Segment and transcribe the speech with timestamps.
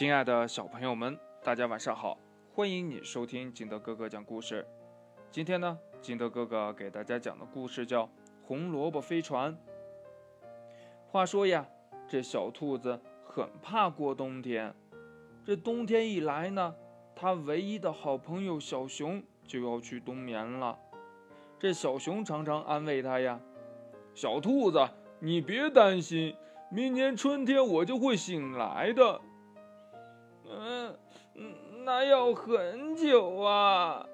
[0.00, 2.16] 亲爱的小朋友们，大家晚上好！
[2.54, 4.66] 欢迎你收听金德哥哥讲故事。
[5.30, 8.04] 今天呢，金德哥哥给大家讲的故事叫
[8.42, 9.52] 《红萝卜飞船》。
[11.06, 11.66] 话说呀，
[12.08, 14.74] 这小兔子很怕过冬天。
[15.44, 16.74] 这冬天一来呢，
[17.14, 20.78] 它唯一的好朋友小熊就要去冬眠了。
[21.58, 23.38] 这小熊常常安慰它呀
[24.16, 24.78] ：“小兔子，
[25.18, 26.34] 你别担心，
[26.70, 29.20] 明年春天我就会醒来的。”
[30.52, 30.96] 嗯，
[31.84, 34.04] 那要很久啊。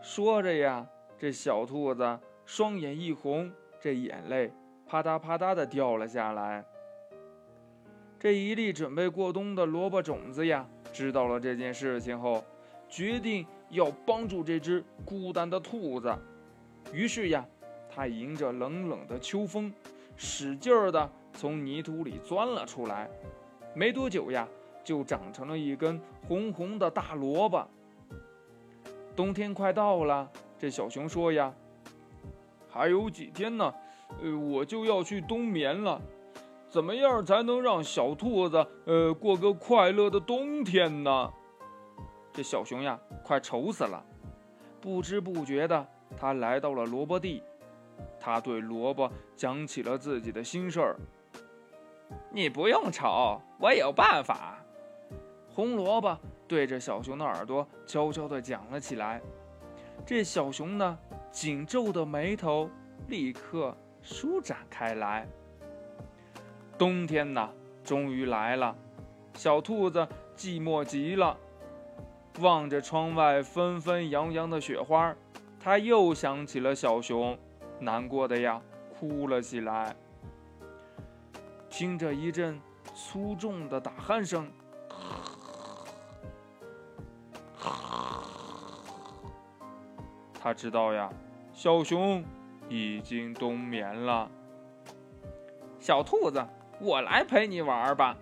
[0.00, 0.86] 说着呀，
[1.18, 4.50] 这小兔子双眼一红，这眼泪
[4.86, 6.64] 啪嗒啪嗒的掉了下来。
[8.18, 12.42] 这一粒准备过冬的萝卜种子呀，知道了这件事情后，
[12.88, 16.12] 决定要帮助这只孤单的兔子。
[16.92, 17.46] 于是呀，
[17.90, 19.72] 它迎着冷冷的秋风，
[20.16, 23.08] 使劲儿的从泥土里钻了出来。
[23.74, 24.48] 没多久呀。
[24.88, 27.62] 就长成了一根红红的大萝卜。
[29.14, 30.26] 冬天快到了，
[30.58, 31.52] 这小熊说呀
[32.72, 33.74] ：“还有几天呢，
[34.22, 36.00] 呃，我就要去冬眠了。
[36.70, 41.30] 怎么样才能让小兔子呃过个快乐的冬天呢？”
[42.32, 44.02] 这小熊呀，快愁死了。
[44.80, 47.42] 不知不觉的，他来到了萝卜地，
[48.18, 50.96] 他对萝卜讲起了自己的心事儿
[52.32, 54.56] ：“你不用愁，我有办法。”
[55.58, 59.20] 红萝卜对着小熊的耳朵悄悄地讲了起来。
[60.06, 60.96] 这小熊呢，
[61.32, 62.70] 紧皱的眉头
[63.08, 65.26] 立刻舒展开来。
[66.78, 67.50] 冬天呢，
[67.82, 68.72] 终于来了，
[69.34, 70.06] 小兔子
[70.36, 71.36] 寂寞极了，
[72.38, 75.12] 望着窗外纷纷扬扬的雪花，
[75.58, 77.36] 它又想起了小熊，
[77.80, 78.62] 难过的呀，
[78.96, 79.96] 哭了起来。
[81.68, 82.60] 听着一阵
[82.94, 84.48] 粗重的打鼾声。
[90.40, 91.10] 他知道呀，
[91.52, 92.24] 小熊
[92.68, 94.30] 已经冬眠了。
[95.78, 96.44] 小兔子，
[96.80, 98.16] 我来陪你玩吧。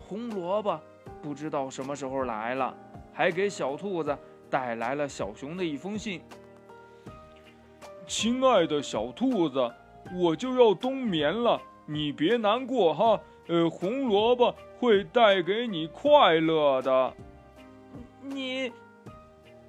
[0.00, 0.78] 红萝卜
[1.22, 2.74] 不知道什么时候来了，
[3.12, 4.16] 还给小兔子
[4.50, 6.22] 带来了小熊的一封信。
[8.06, 9.72] 亲爱的小兔子，
[10.14, 13.20] 我就要冬眠了，你别难过哈。
[13.48, 17.14] 呃，红萝卜会带给你快乐的。
[18.24, 18.72] 你，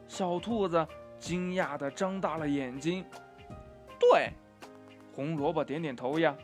[0.07, 0.87] 小兔子。
[1.17, 3.03] 惊讶的张大了眼睛。
[3.97, 4.29] 对，
[5.15, 6.35] 红萝卜点点头呀。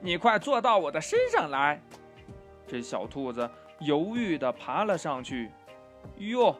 [0.00, 1.80] 你快坐到我的身上来。
[2.66, 3.48] 这小兔子
[3.80, 5.50] 犹豫的爬了上去。
[6.18, 6.54] 哟，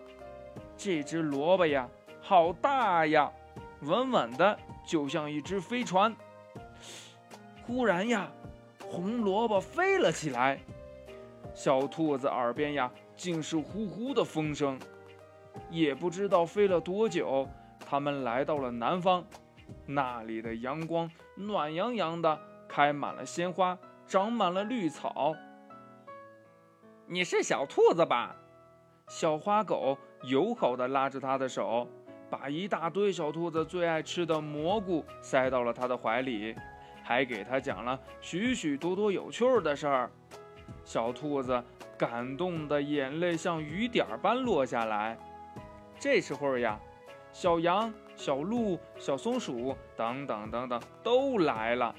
[0.76, 1.86] 这只萝卜呀，
[2.22, 3.30] 好大呀，
[3.82, 6.14] 稳稳的，就像一只飞船。
[7.66, 8.30] 忽然呀，
[8.88, 10.60] 红萝卜飞了起来。
[11.54, 14.78] 小兔子耳边呀，尽是呼呼的风声。
[15.70, 17.48] 也不知道飞了多久，
[17.78, 19.24] 他们来到了南方，
[19.86, 22.38] 那里的阳光暖洋洋的，
[22.68, 25.32] 开满了鲜花，长满了绿草。
[27.06, 28.34] 你是小兔子吧？
[29.06, 31.86] 小花狗友好的拉着他的手，
[32.28, 36.56] 把一大堆小兔子最爱吃的蘑菇塞到了他的怀里，
[37.02, 40.10] 还给他讲了许许多多有趣儿的事儿。
[40.84, 41.62] 小兔子
[41.96, 45.16] 感动的眼泪像雨点般落下来。
[45.98, 46.78] 这时候呀，
[47.32, 51.94] 小羊、小鹿、小松鼠等等等等都来了。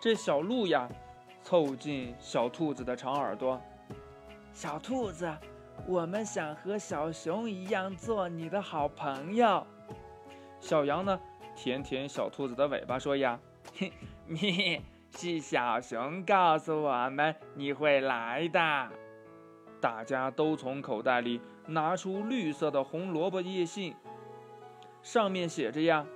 [0.00, 0.88] 这小鹿呀，
[1.42, 3.60] 凑近小兔子的长耳朵
[4.52, 5.36] ：“小兔子，
[5.86, 9.66] 我们想和小熊一样做你的好朋友。”
[10.60, 11.18] 小羊呢，
[11.56, 13.40] 舔舔小兔子的尾巴说：“呀，
[13.74, 13.92] 嘿，
[14.26, 14.80] 你
[15.20, 18.88] 是小熊告诉我们你会来的。”
[19.82, 23.96] 大家都从口袋里拿出绿色的红萝卜叶信，
[25.02, 26.06] 上面写着呀：“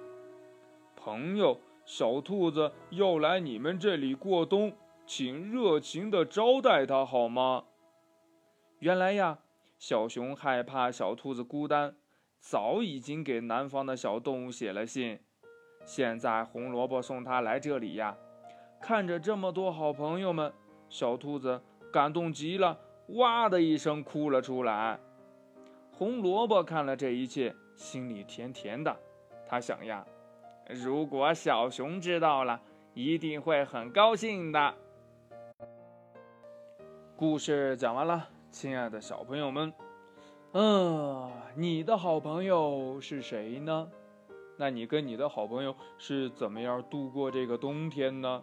[0.95, 4.73] 朋友，小兔子要来你们这里过冬，
[5.05, 7.65] 请热情的招待它好吗？”
[8.79, 9.41] 原来呀，
[9.79, 11.97] 小熊害怕小兔子孤单，
[12.39, 15.19] 早已经给南方的小动物写了信。
[15.85, 18.17] 现在红萝卜送它来这里呀，
[18.83, 20.53] 看着这么多好朋友们，
[20.89, 21.63] 小兔子
[21.93, 22.77] 感动极了。
[23.11, 24.99] 哇的一声哭了出来。
[25.93, 28.95] 红萝卜看了这一切，心里甜甜的。
[29.47, 30.05] 他想呀，
[30.69, 32.61] 如果小熊知道了，
[32.93, 34.75] 一定会很高兴的。
[37.17, 39.73] 故事讲完了，亲爱的小朋友们，
[40.55, 43.89] 嗯，你的好朋友是谁呢？
[44.57, 48.43] 那你跟你的好朋友是怎么样度过这个冬天呢？